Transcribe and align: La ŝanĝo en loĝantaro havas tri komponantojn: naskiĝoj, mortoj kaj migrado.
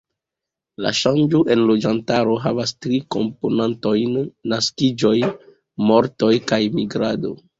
La 0.85 0.91
ŝanĝo 0.99 1.41
en 1.55 1.59
loĝantaro 1.71 2.33
havas 2.45 2.73
tri 2.85 3.01
komponantojn: 3.17 4.17
naskiĝoj, 4.53 5.15
mortoj 5.91 6.33
kaj 6.53 6.61
migrado. 6.81 7.37